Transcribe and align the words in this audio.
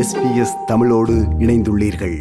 SBS 0.00 0.64
தமிழோடு 0.66 1.12
இணைந்துள்ளீர்கள். 1.12 2.18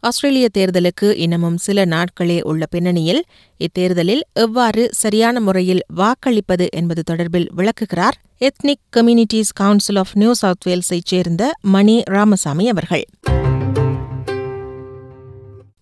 ஆஸ்திரேலிய 0.00 0.48
தேர்தலுக்கு 0.58 1.16
இன்னமும் 1.16 1.56
சில 1.56 1.84
நாட்களே 1.84 2.42
உள்ள 2.42 2.66
பின்னணியில் 2.66 3.24
இத்தேர்தலில் 3.56 4.20
எவ்வாறு 4.32 4.88
சரியான 4.92 5.40
முறையில் 5.40 5.80
வாக்களிப்பது 5.96 6.68
என்பது 6.68 7.02
தொடர்பில் 7.10 7.48
விளக்குகிறார் 7.54 8.20
ethnic 8.40 8.84
communities 8.96 9.52
council 9.54 9.96
of 9.96 10.08
New 10.12 10.32
South 10.32 10.66
வேல்ஸைச் 10.66 11.04
சேர்ந்த 11.04 11.52
மணி 11.60 12.02
ராமசாமி 12.04 12.68
அவர்கள். 12.68 13.04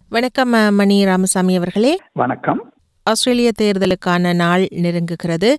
வணக்கம் 0.08 0.74
மணி 0.74 1.04
ராமசாமி 1.04 1.56
அவர்களே. 1.56 1.98
வணக்கம். 2.12 2.71
ஆஸ்திரேலிய 3.10 3.50
தேர்தலுக்கான 3.60 4.32
நாள் 4.42 4.64
நெருங்குகிறது. 4.84 5.50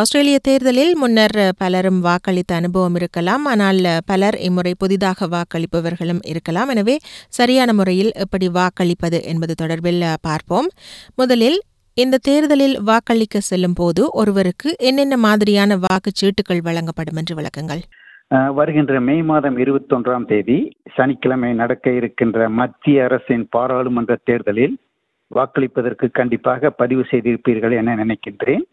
ஆஸ்திரேலிய 0.00 0.38
தேர்தலில் 0.48 0.92
முன்னர் 1.02 1.36
பலரும் 1.62 2.00
வாக்களித்த 2.08 2.52
அனுபவம் 2.60 2.96
இருக்கலாம். 3.00 3.44
ஆனால் 3.52 3.80
பலர் 4.10 4.36
இம்முறை 4.48 4.72
புதிதாக 4.82 5.28
வாக்களிப்பவர்களும் 5.34 6.22
இருக்கலாம். 6.32 6.70
எனவே 6.74 6.96
சரியான 7.38 7.72
முறையில் 7.80 8.12
எப்படி 8.24 8.48
வாக்களிப்பது 8.60 9.20
என்பது 9.32 9.54
தொடர்பில் 9.62 10.02
பார்ப்போம். 10.28 10.68
முதலில் 11.22 11.58
இந்த 11.96 12.16
தேர்தலில் 12.28 12.76
வாக்களிக்க 12.88 13.40
செல்லும் 13.48 13.76
போது 13.80 14.04
ஒருவருக்கு 14.20 14.70
என்னென்ன 14.88 15.16
மாதிரியான 15.26 15.76
வாக்குச்சீட்டுகள் 15.84 16.64
வழங்கப்படும் 16.68 17.18
என்று 17.22 17.34
விளக்குங்கள். 17.40 17.82
வருகின்ற 18.58 19.00
மே 19.06 19.14
மாதம் 19.28 19.56
இருபத்தொன்றாம் 19.62 20.26
தேதி 20.30 20.56
சனிக்கிழமை 20.96 21.50
நடக்க 21.60 21.86
இருக்கின்ற 21.98 22.48
மத்திய 22.60 23.04
அரசின் 23.08 23.44
பாராளுமன்ற 23.54 24.14
தேர்தலில் 24.28 24.74
வாக்களிப்பதற்கு 25.30 26.06
கண்டிப்பாக 26.10 26.70
பதிவு 26.70 27.04
செய்திருப்பீர்கள் 27.10 27.74
என 27.80 27.94
நினைக்கின்றேன். 27.94 28.64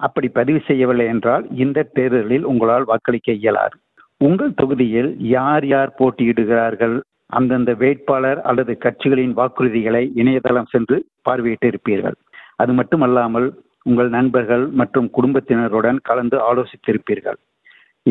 அப்படி 0.00 0.28
பதிவு 0.28 0.60
செய்யவில்லை 0.66 1.06
என்றால் 1.06 1.44
இந்த 1.64 1.88
தேர்தலில் 1.96 2.44
உங்களால் 2.44 2.84
வாக்களிக்க 2.84 3.32
இயலாது. 3.32 3.76
உங்கள் 4.20 4.52
தொகுதியில் 4.54 5.10
யார் 5.36 5.66
யார் 5.66 5.96
போட்டியிடுகிறார்கள் 5.98 6.96
அந்தந்த 7.38 7.70
வேட்பாளர் 7.74 8.40
அல்லது 8.40 8.72
கட்சிகளின் 8.84 9.34
வாக்குறுதிகளை 9.40 10.04
இணையதளம் 10.14 10.70
சென்று 10.70 10.96
பார்வையிட்டு 11.28 11.66
இருப்பீர்கள். 11.70 12.16
அது 12.56 12.72
மட்டுமல்லாமல் 12.72 13.48
உங்கள் 13.82 14.08
நண்பர்கள் 14.08 14.64
மற்றும் 14.70 15.10
குடும்பத்தினருடன் 15.10 15.98
கலந்து 16.02 16.36
ஆலோசித்திருப்பீர்கள். 16.48 17.38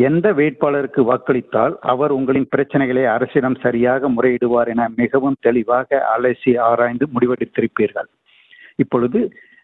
எந்த 0.06 0.26
வேட்பாளருக்கு 0.38 1.02
வாக்களித்தால் 1.08 1.74
அவர் 1.92 2.12
உங்களின் 2.16 2.48
பிரச்சனைகளை 2.54 3.04
அரசிடம் 3.14 3.58
சரியாக 3.64 4.08
முறையிடுவார் 4.08 4.70
என 4.72 4.86
மிகவும் 4.96 5.38
தெளிவாக 5.46 6.00
அலசி 6.14 6.52
ஆராய்ந்து 6.68 7.06
முடிவெடுத்திருப்பீர்கள். 7.14 8.08
இப்பொழுது 8.76 9.20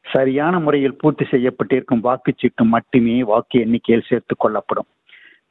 சரியான 0.07 0.55
முறையில் 0.59 0.99
பூர்த்தி 1.01 1.25
செய்யப்பட்டிருக்கும் 1.25 2.05
வாக்குச்சீட்டு 2.07 2.65
மட்டுமே 2.75 3.17
வாக்கு 3.33 3.59
எண்ணிக்கையில் 3.65 4.09
சேர்த்து 4.09 4.35
கொள்ளப்படும். 4.37 4.89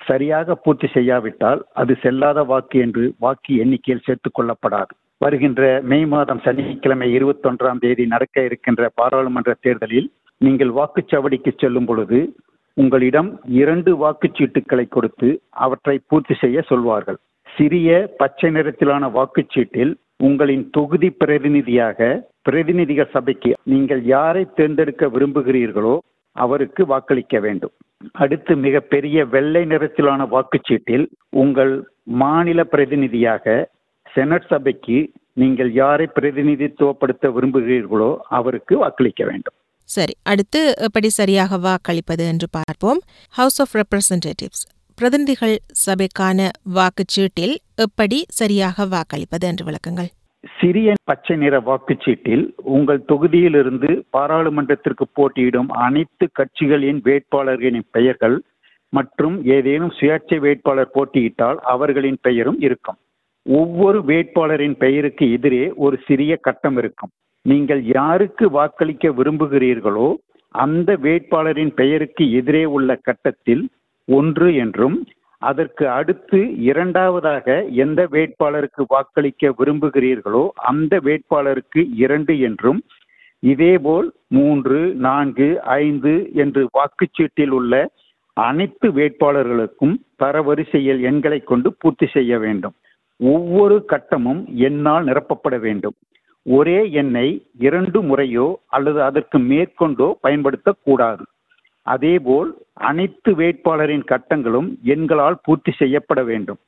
சரியாக 0.01 0.55
பூர்த்தி 0.63 0.87
செய்யாவிட்டால் 0.87 1.61
அது 1.81 1.93
செல்லாத 2.03 2.39
வாக்கு 2.45 2.77
என்று 2.85 3.05
வாக்கு 3.25 3.53
எண்ணிக்கையில் 3.63 4.05
சேர்த்து 4.07 4.29
கொள்ளப்படாது. 4.29 4.93
வருகின்ற 5.17 5.63
மே 5.91 5.99
மாதம் 6.13 6.41
சனிக்கிழமை 6.45 7.07
இருபத்தொன்றாம் 7.17 7.81
தேதி 7.83 8.05
நடக்க 8.05 8.45
இருக்கின்ற 8.47 8.89
பாராளுமன்ற 8.99 9.51
தேர்தலில் 9.65 10.09
நீங்கள் 10.41 10.71
வாக்குச்சாவடிக்கு 10.79 11.51
செல்லும் 11.61 11.87
பொழுது 11.89 12.19
உங்களிடம் 12.77 13.29
இரண்டு 13.61 13.91
வாக்குச்சீட்டுகளை 14.03 14.85
கொடுத்து 14.89 15.29
அவற்றை 15.65 15.95
பூர்த்தி 16.07 16.33
செய்ய 16.33 16.61
சொல்வார்கள். 16.61 17.19
சிறிய 17.49 17.89
பச்சை 18.17 18.49
நிறத்திலான 18.51 19.09
வாக்குச்சீட்டில் 19.17 19.93
உங்களின் 20.27 20.63
தொகுதி 20.69 21.09
பிரதிநிதியாக 21.21 21.99
பிரதிநிதிகள் 22.41 23.13
சபைக்கு 23.15 23.51
நீங்கள் 23.63 24.01
யாரை 24.15 24.43
தேர்ந்தெடுக்க 24.55 25.07
விரும்புகிறீர்களோ 25.07 25.95
அவருக்கு 26.35 26.81
வாக்களிக்க 26.85 27.39
வேண்டும். 27.39 27.73
அடுத்து 28.23 28.53
மிகப்பெரிய 28.57 29.25
வெள்ளை 29.25 29.63
நிறத்திலான 29.65 30.21
வாக்குச்சீட்டில் 30.35 31.05
உங்கள் 31.43 31.73
மாநில 32.23 32.63
பிரதிநிதியாக 32.63 33.45
செனட் 34.15 34.49
சபைக்கு 34.51 34.97
நீங்கள் 35.33 35.71
யாரை 35.71 36.07
பிரதிநிதித்துவப்படுத்த 36.15 37.27
விரும்புகிறீர்களோ 37.35 38.11
அவருக்கு 38.37 38.73
வாக்களிக்க 38.77 39.23
வேண்டும். 39.25 39.57
சரி 39.95 40.13
அடுத்து 40.31 40.61
எப்படி 40.87 41.09
சரியாக 41.19 41.57
வாக்களிப்பது 41.67 42.23
என்று 42.31 42.47
பார்ப்போம். 42.57 42.99
ஹவுஸ் 43.33 43.59
ஆஃப் 43.63 43.75
ரெப்ரசன்டேட்டிவ்ஸ் 43.81 44.63
பிரதிநிதிகள் 44.97 45.55
சபைக்கான 45.85 46.49
வாக்குச்சீட்டில் 46.77 47.55
எப்படி 47.85 48.19
சரியாக 48.39 48.85
வாக்களிப்பது 48.95 49.45
என்று 49.51 49.63
விளக்குங்கள். 49.69 50.09
சிறிய 50.59 50.93
பச்சை 51.09 51.35
நிற 51.43 51.55
வாக்குச்சீட்டில் 51.67 52.43
உங்கள் 52.75 53.01
தொகுதியிலிருந்து 53.11 53.89
பாராளுமன்றத்திற்கு 54.15 55.05
போட்டியிடும் 55.17 55.69
அனைத்து 55.85 56.25
கட்சிகளின் 56.39 56.99
வேட்பாளர்களின் 57.07 57.87
பெயர்கள் 57.95 58.37
மற்றும் 58.93 59.35
ஏதேனும் 59.55 59.93
சுயேட்சை 59.99 60.37
வேட்பாளர் 60.45 60.93
போட்டியிட்டால் 60.95 61.59
அவர்களின் 61.73 62.19
பெயரும் 62.27 62.59
இருக்கும். 62.67 62.99
ஒவ்வொரு 63.45 63.99
வேட்பாளரின் 64.09 64.75
பெயருக்கு 64.83 65.25
எதிரே 65.37 65.63
ஒரு 65.85 65.95
சிறிய 66.07 66.33
கட்டம் 66.47 66.77
இருக்கும். 66.81 67.11
நீங்கள் 67.45 67.81
யாருக்கு 67.85 68.45
வாக்களிக்க 68.51 69.09
விரும்புகிறீர்களோ 69.09 70.07
அந்த 70.55 70.89
வேட்பாளரின் 71.01 71.73
பெயருக்கு 71.75 72.23
எதிரே 72.31 72.63
உள்ள 72.65 72.95
கட்டத்தில் 72.95 73.63
ஒன்று 74.07 74.47
என்றும் 74.55 74.97
அதற்கு 75.41 75.85
அடுத்து 75.89 76.39
இரண்டாவதாக 76.63 77.55
எந்த 77.75 78.01
வேட்பாளருக்கு 78.11 78.83
வாக்களிக்க 78.87 79.49
விரும்புகிறீர்களோ 79.57 80.43
அந்த 80.63 80.99
வேட்பாளருக்கு 80.99 81.81
இரண்டு 81.95 82.39
என்றும் 82.39 82.79
இதேபோல் 83.43 84.07
மூன்று 84.27 84.79
நான்கு 84.97 85.49
ஐந்து 85.79 86.13
என்று 86.33 86.61
வாக்குச்சீட்டில் 86.73 87.49
உள்ள 87.49 87.73
அனைத்து 88.37 88.87
வேட்பாளர்களுக்கும் 88.91 89.95
தரவரிசையில் 90.23 91.01
எண்களை 91.01 91.39
கொண்டு 91.43 91.69
பூர்த்தி 91.77 92.07
செய்ய 92.07 92.39
வேண்டும். 92.39 92.75
ஒவ்வொரு 93.19 93.75
கட்டமும் 93.87 94.41
எண்ணால் 94.61 95.05
நிரப்பப்பட 95.05 95.55
வேண்டும். 95.59 95.95
ஒரே 96.45 96.91
எண்ணை 96.91 97.27
இரண்டு 97.57 98.01
முறையோ 98.01 98.47
அல்லது 98.67 99.03
அதற்கு 99.03 99.39
மேற்கொண்டோ 99.39 100.07
பயன்படுத்தக்கூடாது. 100.23 101.23
அதேபோல் 101.81 102.49
அனைத்து 102.73 103.31
வேட்பாளரின் 103.31 104.03
கட்டங்களும் 104.03 104.77
எண்களால் 104.85 105.41
பூர்த்தி 105.43 105.71
செய்யப்பட 105.71 106.23
வேண்டும். 106.23 106.59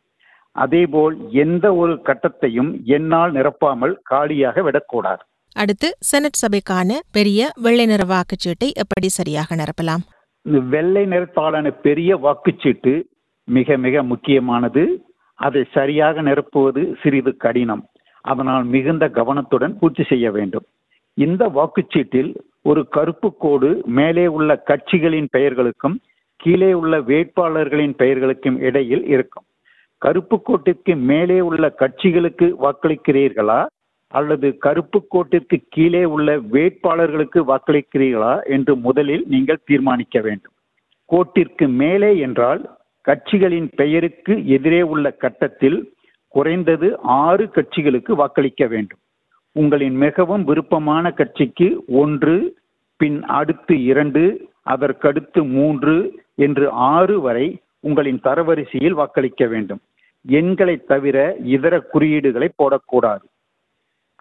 அதேபோல் 0.51 1.15
எந்த 1.29 1.65
ஒரு 1.75 2.01
கட்டத்தையும் 2.03 2.71
எண்ணால் 2.97 3.31
நிரப்பாமல் 3.31 3.95
காலியாக 4.03 4.61
விடக்கூடாது. 4.61 5.23
அடுத்து 5.55 5.95
செனட் 5.99 6.39
சபைக்கான 6.43 6.99
பெரிய 7.11 7.49
வெள்ளை 7.61 7.85
நிற 7.85 8.03
வாக்குச்சீட்டை 8.03 8.69
எப்படி 8.83 9.07
சரியாக 9.07 9.55
நிரப்பலாம்? 9.55 10.03
இந்த 10.41 10.59
வெள்ளை 10.59 11.05
நிறத்தாலான 11.05 11.71
பெரிய 11.87 12.17
வாக்குச்சீட்டு 12.17 12.93
மிக 13.43 13.77
மிக 13.77 14.03
முக்கியமானது. 14.03 14.83
அதை 15.39 15.61
சரியாக 15.73 16.21
நிரப்புவது 16.21 16.93
சிறிது 17.01 17.37
கடினம். 17.37 17.83
அதனால் 18.31 18.63
மிகுந்த 18.63 19.05
கவனத்துடன் 19.09 19.77
பூர்த்தி 19.79 20.03
செய்ய 20.03 20.31
வேண்டும். 20.31 20.65
இந்த 21.13 21.43
வாக்குச்சீட்டில் 21.57 22.31
ஒரு 22.61 22.81
கருப்பு 22.87 23.29
கோடு 23.37 23.69
மேலே 23.97 24.27
உள்ள 24.27 24.51
கட்சிகளின் 24.69 25.27
பெயர்களுக்கும் 25.31 25.97
கீழே 26.35 26.73
உள்ள 26.73 26.95
வேட்பாளர்களின் 26.99 27.95
பெயர்களுக்கும் 27.97 28.57
இடையில் 28.59 29.05
இருக்கும். 29.05 29.45
கருப்பு 29.97 30.37
கோட்டிற்கு 30.41 30.93
மேலே 31.11 31.37
உள்ள 31.41 31.65
கட்சிகளுக்கு 31.79 32.47
வாக்களிக்கிறீர்களா? 32.63 33.61
அல்லது 34.07 34.47
கருப்பு 34.57 34.99
கோட்டிற்கு 35.13 35.57
கீழே 35.69 36.03
உள்ள 36.05 36.35
வேட்பாளர்களுக்கு 36.55 37.39
வாக்களிக்கிறீர்களா? 37.51 38.33
என்று 38.45 38.75
முதலில் 38.75 39.23
நீங்கள் 39.27 39.65
தீர்மானிக்க 39.65 40.19
வேண்டும். 40.21 40.55
கோட்டிற்கு 41.09 41.67
மேலே 41.81 42.11
என்றால் 42.17 42.61
கட்சிகளின் 43.07 43.69
பெயருக்கு 43.75 44.33
எதிரே 44.47 44.81
உள்ள 44.81 45.11
கட்டத்தில் 45.23 45.79
குறைந்தது 46.35 46.87
ஆறு 47.21 47.45
கட்சிகளுக்கு 47.55 48.11
வாக்களிக்க 48.21 48.63
வேண்டும். 48.73 49.01
உங்களின் 49.55 49.97
மிகவும் 50.05 50.43
விருப்பமான 50.43 51.11
கட்சிக்கு 51.11 51.67
ஒன்று 52.01 52.35
பின் 52.99 53.19
அடுத்து 53.37 53.75
இரண்டு 53.91 54.23
அதற்கடுத்து 54.73 55.41
மூன்று 55.49 55.95
என்று 56.45 56.65
ஆறு 56.93 57.15
வரை 57.25 57.47
உங்களின் 57.87 58.19
தரவரிசையில் 58.23 58.97
வாக்களிக்க 58.99 59.43
வேண்டும். 59.53 59.81
எண்களை 60.25 60.75
தவிர 60.91 61.17
இதர 61.55 61.75
குறியீடுகளை 61.93 62.47
போடக்கூடாது. 62.61 63.25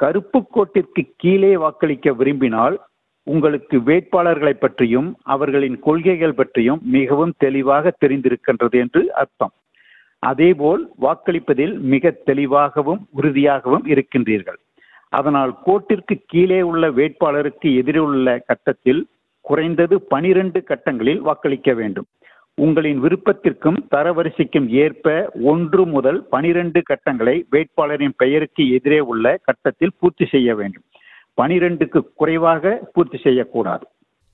கருப்பு 0.01 0.41
கோட்டிற்கு 0.49 1.03
கீழே 1.17 1.53
வாக்களிக்க 1.57 2.13
விரும்பினால் 2.21 2.77
உங்களுக்கு 3.27 3.77
வேட்பாளர்களை 3.91 4.55
பற்றியும் 4.55 5.09
அவர்களின் 5.35 5.79
கொள்கைகள் 5.87 6.39
பற்றியும் 6.41 6.81
மிகவும் 6.97 7.35
தெளிவாக 7.45 7.93
தெரிந்திருக்கின்றது 8.01 8.79
என்று 8.85 9.03
அர்த்தம். 9.23 9.55
அதேபோல் 10.31 10.83
வாக்களிப்பதில் 11.01 11.75
மிக 11.93 12.11
தெளிவாகவும் 12.29 13.01
உறுதியாகவும் 13.17 13.85
இருக்கின்றீர்கள். 13.87 14.61
அதனால் 15.09 15.53
கோட்டிற்கு 15.67 16.17
கீழே 16.27 16.61
உள்ள 16.63 16.85
வேட்பாளருக்கு 16.91 17.69
எதிரே 17.81 18.01
உள்ள 18.09 18.37
கட்டத்தில் 18.47 19.03
குறைந்தது 19.41 19.97
பனிரெண்டு 20.13 20.59
கட்டங்களில் 20.69 21.21
வாக்களிக்க 21.21 21.73
வேண்டும். 21.75 22.07
உங்களின் 22.55 23.01
விருப்பத்திற்கும் 23.03 23.79
தரவரிசைக்கும் 23.95 24.69
ஏற்ப 24.83 25.15
ஒன்று 25.43 25.83
முதல் 25.87 26.21
பனிரெண்டு 26.31 26.83
கட்டங்களை 26.83 27.37
வேட்பாளரின் 27.53 28.17
பெயருக்கு 28.17 28.65
எதிரே 28.73 29.01
உள்ள 29.13 29.33
கட்டத்தில் 29.45 29.97
பூர்த்தி 29.99 30.27
செய்ய 30.27 30.51
வேண்டும். 30.55 30.87
பனிரெண்டுக்கு 31.41 32.01
குறைவாக 32.15 32.75
பூர்த்தி 32.93 33.19
செய்யக்கூடாது. 33.19 33.87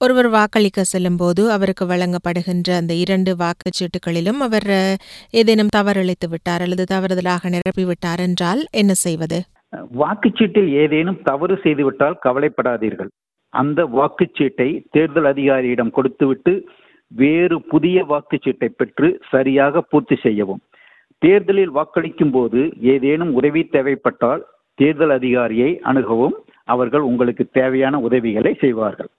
ஒருவர் 0.05 0.29
வாக்களிக்க 0.35 0.81
செல்லும்போது 0.91 1.43
அவருக்கு 1.55 1.85
வழங்கப்படுகின்ற 1.87 2.69
அந்த 2.81 2.93
இரண்டு 3.05 3.33
வாக்குச்சீட்டுகளிலும் 3.43 4.39
அவர் 4.47 4.69
ஏதேனும் 5.41 5.73
தவறிழைத்து 5.77 6.29
விட்டார் 6.29 6.63
அல்லது 6.67 6.85
தவறுதலாக 6.93 7.51
நிரப்பிவிட்டார் 7.55 8.23
என்றால் 8.27 8.63
என்ன 8.83 8.93
செய்வது? 9.07 9.39
வாக்குச்சீட்டில் 10.03 10.71
ஏதேனும் 10.85 11.19
தவறு 11.23 11.57
செய்துவிட்டால் 11.65 12.17
கவலைப்படாதீர்கள். 12.27 13.11
அந்த 13.55 13.81
வாக்குச்சீட்டை 13.99 14.69
தேர்தல் 14.91 15.25
அதிகாரியிடம் 15.25 15.93
கொடுத்துவிட்டு 15.99 16.55
வேறு 17.13 17.57
புதிய 17.73 18.07
வாக்குச்சீட்டை 18.15 18.71
பெற்று 18.81 19.09
சரியாக 19.31 19.85
பூர்த்தி 19.91 20.19
செய்யவும். 20.25 20.65
தேர்தலில் 21.23 21.77
வாக்களிக்கும் 21.79 22.31
போது 22.31 22.61
ஏதேனும் 22.95 23.33
உதவி 23.35 23.63
தேவைப்பட்டால் 23.77 24.43
தேர்தல் 24.79 25.17
அதிகாரியை 25.21 25.73
அணுகவும். 25.91 26.37
அவர்கள் 26.65 27.09
உங்களுக்கு 27.13 27.45
தேவையான 27.53 27.99
உதவிகளை 28.09 28.53
செய்வார்கள். 28.61 29.11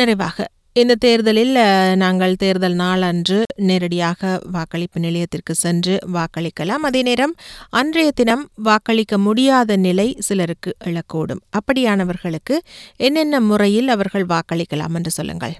நிறைவாக. 0.00 0.46
இந்த 0.80 0.94
தேர்தலில் 0.94 1.56
நாங்கள் 2.02 2.34
தேர்தல் 2.34 2.74
நாள் 2.74 3.02
அன்று 3.02 3.38
நேரடியாக 3.68 4.30
வாக்களிப்பு 4.52 4.98
நிலையத்திற்கு 5.00 5.54
சென்று 5.54 5.94
வாக்களிக்கலாம். 6.14 6.84
அதே 6.88 7.02
நேரம் 7.02 7.34
அன்றைய 7.70 8.10
தினம் 8.20 8.44
வாக்களிக்க 8.68 9.18
முடியாத 9.18 9.76
நிலை 9.76 10.08
சிலருக்கு 10.28 10.72
எழக்கூடும். 10.84 11.42
அப்படியானவர்களுக்கு 11.58 12.56
என்னென்ன 12.96 13.40
முறையில் 13.40 13.88
அவர்கள் 13.88 14.26
வாக்களிக்கலாம் 14.34 14.96
என்று 15.00 15.12
சொல்லுங்கள். 15.18 15.54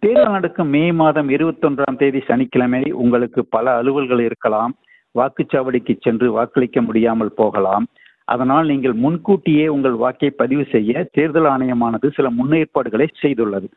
தேர்தல் 0.00 0.36
நடக்கும் 0.36 0.68
மே 0.68 0.92
மாதம் 0.92 1.28
இருபத்தொன்றாம் 1.28 1.98
தேதி 1.98 2.22
சனிக்கிழமை 2.26 2.82
உங்களுக்கு 3.04 3.40
பல 3.56 3.82
அலுவல்கள் 3.82 4.24
இருக்கலாம். 4.24 4.74
வாக்குச்சாவடிக்கு 5.14 5.94
சென்று 6.00 6.26
வாக்களிக்க 6.32 6.80
முடியாமல் 6.82 7.36
போகலாம். 7.40 7.86
அதனால் 8.32 8.66
நீங்கள் 8.72 8.96
முன்கூட்டியே 9.04 9.66
உங்கள் 9.74 9.96
வாக்கை 10.02 10.30
பதிவு 10.40 10.64
செய்ய 10.72 11.02
தேர்தல் 11.16 11.48
ஆணையமானது 11.54 12.06
சில 12.16 12.28
முன்னேற்பாடுகளை 12.38 13.06
செய்துள்ளது. 13.22 13.68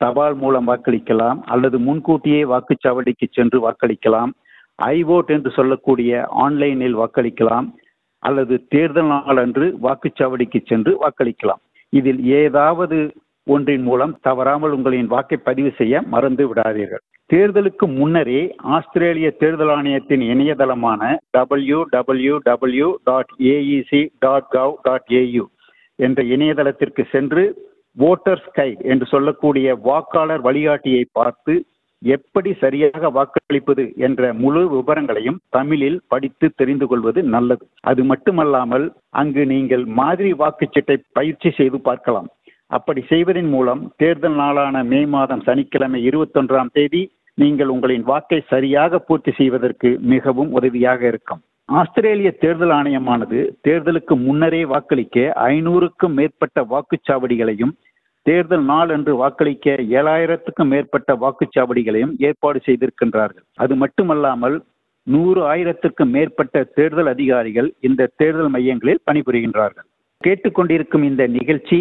தபால் 0.00 0.36
மூலம் 0.42 0.68
வாக்களிக்கலாம் 0.68 1.38
அல்லது 1.54 1.76
முன்கூட்டியே 1.86 2.42
வாக்குச்சாவடிக்கு 2.52 3.26
சென்று 3.30 3.58
வாக்களிக்கலாம். 3.66 4.32
ஐவோட் 4.78 5.30
என்று 5.36 5.50
சொல்லக்கூடிய 5.58 6.20
ஆன்லைனில் 6.44 6.96
வாக்களிக்கலாம் 7.00 7.66
அல்லது 8.22 8.54
தேர்தல் 8.74 9.10
நாள் 9.12 9.40
அன்று 9.44 9.66
வாக்குச்சாவடிக்கு 9.82 10.60
சென்று 10.70 10.92
வாக்களிக்கலாம். 11.02 11.62
இதில் 11.92 12.20
ஏதாவது 12.40 12.98
ஒன்றின் 13.46 13.84
மூலம் 13.88 14.12
தவறாமல் 14.26 14.74
உங்களின் 14.76 15.12
வாக்கை 15.14 15.38
பதிவு 15.48 15.70
செய்ய 15.78 16.02
மறந்து 16.14 16.44
விடாதீர்கள். 16.48 17.04
தேர்தலுக்கு 17.30 17.86
முன்னரே 17.98 18.40
ஆஸ்திரேலிய 18.76 19.28
தேர்தல் 19.40 19.72
ஆணையத்தின் 19.74 20.22
இணையதளமான 20.32 21.02
W 21.30 21.80
W 21.90 22.36
W 22.48 22.88
dot 23.04 23.32
AEC 23.52 24.00
dot 24.18 24.48
gov 24.50 24.72
dot 24.82 25.10
AU 25.20 25.44
என்ற 25.98 26.22
இணையதளத்திற்கு 26.34 27.02
சென்று 27.12 27.44
ஓட்டர்ஸ் 27.96 28.48
கைட் 28.56 28.82
என்று 28.92 29.06
சொல்லக்கூடிய 29.06 29.76
வாக்காளர் 29.88 30.42
வழிகாட்டியை 30.48 31.04
பார்த்து 31.12 31.54
எப்படி 32.02 32.50
சரியாக 32.60 33.08
வாக்களிப்பது 33.10 33.84
என்ற 34.06 34.32
முழு 34.42 34.62
விவரங்களையும் 34.74 35.40
தமிழில் 35.48 35.98
படித்து 36.08 36.46
தெரிந்து 36.56 36.86
கொள்வது 36.86 37.20
நல்லது. 37.34 37.64
அது 37.80 38.02
மட்டுமல்லாமல் 38.04 38.86
அங்கு 39.20 39.42
நீங்கள் 39.46 39.84
மாதிரி 40.00 40.30
வாக்குச்சீட்டை 40.42 40.96
பயிற்சி 41.12 41.50
செய்து 41.50 41.80
பார்க்கலாம். 41.88 42.28
அப்படி 42.70 43.00
செய்வதன் 43.12 43.50
மூலம் 43.54 43.82
தேர்தல் 43.96 44.36
நாளான 44.42 44.82
மே 44.90 45.00
மாதம் 45.14 45.46
சனிக்கிழமை 45.48 46.00
இருபத்தொன்றாம் 46.08 46.72
தேதி 46.72 47.02
நீங்கள் 47.42 47.72
உங்களின் 47.74 48.04
வாக்கை 48.10 48.38
சரியாக 48.52 48.98
பூர்த்தி 48.98 49.32
செய்வதற்கு 49.38 49.88
மிகவும் 50.12 50.50
உதவியாக 50.58 51.00
இருக்கும். 51.10 51.40
ஆஸ்திரேலிய 51.68 52.30
தேர்தல் 52.42 52.72
ஆணையமானது 52.78 53.38
தேர்தலுக்கு 53.66 54.14
முன்னரே 54.26 54.62
வாக்களிக்க 54.72 55.16
ஐநூறுக்கும் 55.52 56.16
மேற்பட்ட 56.18 56.64
வாக்குச்சாவடிகளையும் 56.72 57.72
தேர்தல் 58.26 58.64
நாள் 58.70 58.90
அன்று 58.94 59.12
வாக்களிக்க 59.20 59.76
ஏழாயிரத்துக்கும் 59.98 60.70
மேற்பட்ட 60.72 61.10
வாக்குச்சாவடிகளையும் 61.22 62.12
ஏற்பாடு 62.28 62.58
செய்திருக்கின்றார்கள். 62.66 63.46
அது 63.64 63.74
மட்டுமல்லாமல் 63.82 64.56
நூறு 65.06 65.40
ஆயிரத்திற்கும் 65.52 66.12
மேற்பட்ட 66.16 66.64
தேர்தல் 66.78 67.10
அதிகாரிகள் 67.14 67.68
இந்த 67.88 68.10
தேர்தல் 68.20 68.52
மையங்களில் 68.56 69.04
பணிபுரிகின்றார்கள். 69.08 69.86
கேட்டுக்கொண்டிருக்கும் 70.22 71.04
இந்த 71.10 71.22
நிகழ்ச்சி 71.38 71.78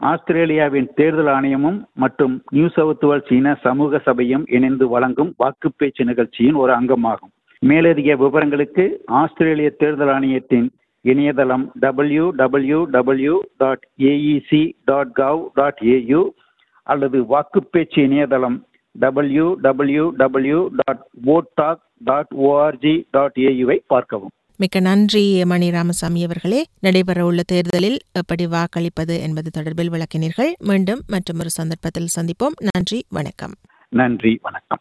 ஆஸ்திரேலியாவின் 0.00 0.88
தேர்தல் 0.94 1.26
ஆணையமும் 1.26 1.84
மற்றும் 1.92 2.42
நியூ 2.50 2.68
சவுத் 2.68 3.22
சீன 3.28 3.54
சமூக 3.62 3.98
சபையும் 3.98 4.44
இணைந்து 4.46 4.88
வழங்கும் 4.88 5.34
வாக்குப்பேச்சு 5.38 6.04
நிகழ்ச்சியின் 6.04 6.54
ஒரு 6.54 6.72
அங்கமாகும். 6.72 7.32
மேலதிக 7.58 8.16
விவரங்களுக்கு 8.16 8.96
ஆஸ்திரேலிய 9.06 9.70
தேர்தல் 9.70 10.08
ஆணையத்தின் 10.08 10.70
இணையதளம் 11.00 11.70
W 11.78 12.30
W 12.30 12.84
W 12.84 13.40
dot 13.56 13.86
AEC 13.98 14.72
dot 14.84 15.12
gov 15.14 15.46
dot 15.54 15.78
AU 15.82 16.34
அல்லது 16.82 17.22
வாக்குப்பேச்சு 17.22 17.98
இணையதளம் 17.98 18.64
W 18.92 19.54
W 19.60 20.12
W 20.16 20.68
dot 20.76 21.46
talk 21.54 21.82
dot 22.04 22.32
org 22.38 23.02
dot 23.10 23.36
ஏயுவை 23.36 23.78
பார்க்கவும். 23.86 24.30
மிக்க 24.56 24.80
நன்றி 24.80 25.44
மணி 25.44 25.70
ராமசாமி 25.70 26.24
அவர்களே. 26.24 26.66
நடைபெறவுள்ள 26.82 27.40
தேர்தலில் 27.46 27.98
எப்படி 28.12 28.46
வாக்களிப்பது 28.46 29.20
என்பது 29.20 29.50
தொடர்பில் 29.58 29.90
விளக்கினீர்கள். 29.90 30.52
மீண்டும் 30.58 31.02
மற்றொரு 31.06 31.50
சந்தர்ப்பத்தில் 31.50 32.08
சந்திப்போம். 32.20 32.54
நன்றி 32.58 33.06
வணக்கம். 33.08 33.54
நன்றி 33.88 34.38
வணக்கம். 34.42 34.80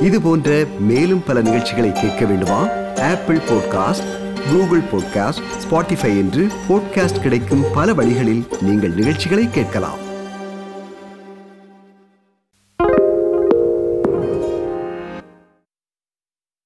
இது 0.00 0.22
போன்ற 0.22 0.64
மேலும் 0.78 1.22
பல 1.26 1.42
நிகழ்ச்சிகளை 1.42 1.92
கேட்க 1.92 2.24
வேண்டுமா? 2.24 2.68
Apple 2.96 3.36
podcast 3.36 4.22
Google 4.50 4.80
podcast 4.80 5.42
Spotify 5.70 6.18
என்று 6.18 6.46
பாட்காஸ்ட் 6.68 7.20
கிடைக்கும் 7.20 7.64
பல 7.74 7.94
வழிகளில் 7.94 8.46
நீங்கள் 8.60 8.94
நிகழ்ச்சிகளை 8.94 9.48
கேட்கலாம். 9.50 10.03